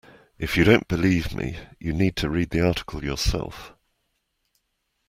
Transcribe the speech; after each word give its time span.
If 0.39 0.57
you 0.57 0.63
don't 0.63 0.87
believe 0.87 1.31
me, 1.35 1.59
you 1.79 1.93
need 1.93 2.15
to 2.15 2.29
read 2.31 2.49
the 2.49 2.65
article 2.67 3.03
yourself 3.03 3.73